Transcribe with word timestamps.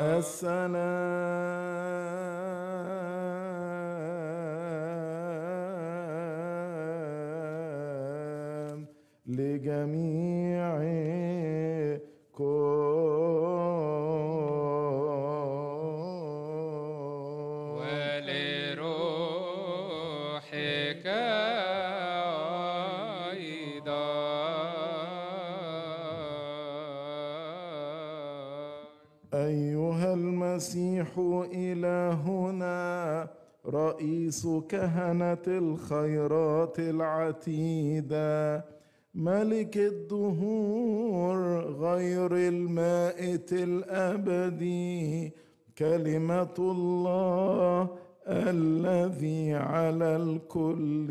السلام 0.00 0.76
جميعكم 9.58 11.29
المسيح 30.60 31.18
إلهنا 31.54 33.28
رئيس 33.66 34.46
كهنة 34.68 35.46
الخيرات 35.48 36.78
العتيدة 36.78 38.64
ملك 39.14 39.76
الدهور 39.76 41.38
غير 41.80 42.36
المائت 42.36 43.52
الأبدي 43.52 45.32
كلمة 45.78 46.54
الله 46.58 47.88
الذي 48.28 49.54
على 49.54 50.16
الكل 50.16 51.08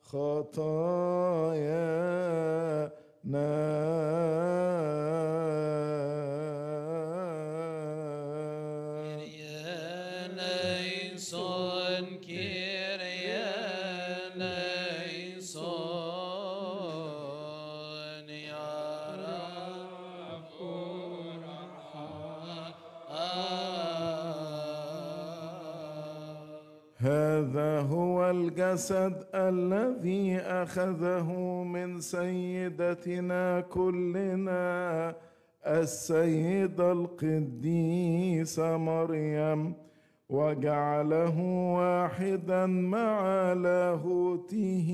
خطايانا 0.00 0.81
الجسد 28.52 29.24
الذي 29.34 30.36
أخذه 30.36 31.32
من 31.62 32.00
سيدتنا 32.00 33.60
كلنا 33.60 35.14
السيده 35.66 36.92
القديسه 36.92 38.76
مريم. 38.76 39.74
وجعله 40.28 41.40
واحدا 41.74 42.66
مع 42.66 43.52
لاهوته. 43.52 44.90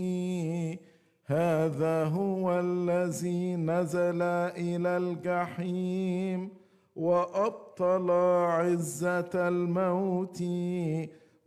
هذا 1.26 2.04
هو 2.04 2.60
الذي 2.60 3.56
نزل 3.56 4.22
إلى 4.22 4.96
الجحيم 4.96 6.50
وأبطل 6.96 8.10
عزة 8.10 9.30
الموت. 9.34 10.42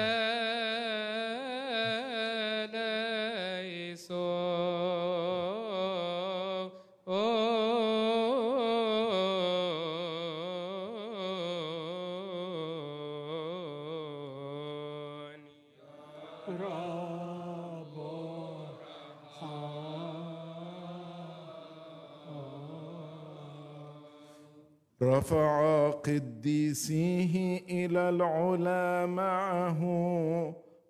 رفع 25.02 25.90
قديسيه 25.90 27.60
إلى 27.70 28.08
العلا 28.08 29.06
معه 29.06 29.82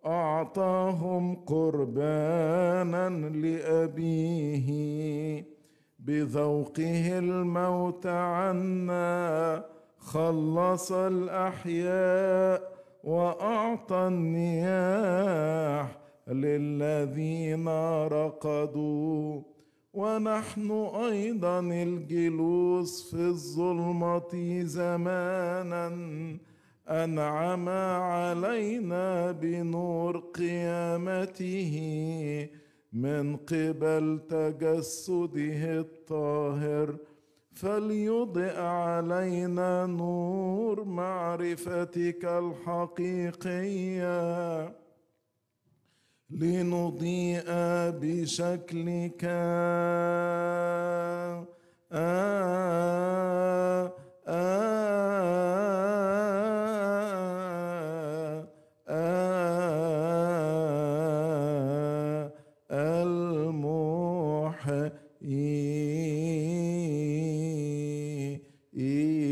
أعطاهم 0.07 1.35
قربانا 1.35 3.09
لأبيه. 3.29 4.73
بذوقه 5.99 7.19
الموت 7.19 8.07
عنا 8.07 9.65
خلص 9.99 10.93
الأحياء 10.93 12.73
وأعطى 13.05 14.07
النياح 14.09 15.99
للذين 16.29 17.69
رقدوا. 18.07 19.52
ونحن 19.95 20.71
أيضا 21.11 21.61
الجلوس 21.61 23.11
في 23.11 23.21
الظلمة 23.21 24.63
زمانا. 24.63 25.89
أنعم 26.89 27.69
علينا 27.69 29.33
بنور 29.33 30.19
قيامته 30.19 31.75
من 32.93 33.37
قبل 33.37 34.21
تجسده 34.29 35.81
الطاهر. 35.81 36.97
فليضئ 37.53 38.61
علينا 38.61 39.87
نور 39.87 40.85
معرفتك 40.85 42.25
الحقيقية. 42.25 44.03
لنضيء 46.41 47.45
بشكلك. 48.01 49.23
آه 51.93 51.93
آه 51.93 53.93
آه 58.89 59.53
المحيي. 68.73 69.32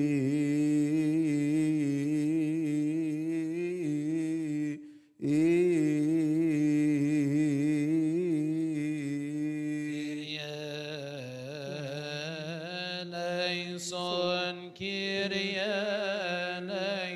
Kyrie 14.81 15.59
eleison. 15.59 17.11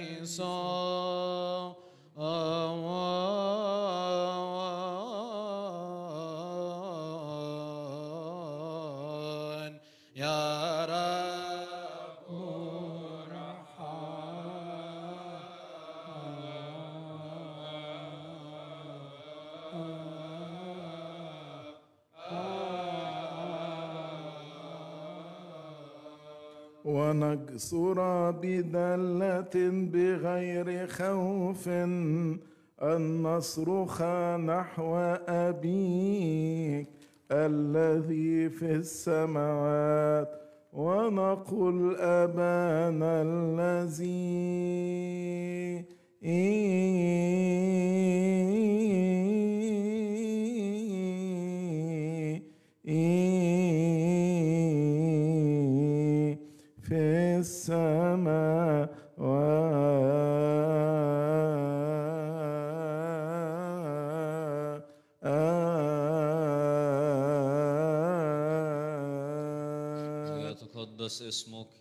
Yeah. 10.14 10.53
ونجسر 26.84 28.30
بدلة 28.30 29.70
بغير 29.92 30.86
خوف. 30.86 31.68
أن 32.82 33.22
نصرخ 33.22 34.02
نحو 34.36 34.96
أبيك 35.28 36.88
الذي 37.32 38.48
في 38.48 38.74
السماوات. 38.74 40.44
ونقل 40.74 41.96
أبانا 41.98 43.22
الذي 43.22 44.24
في 46.20 46.94
others 71.04 71.36
smoke 71.36 71.74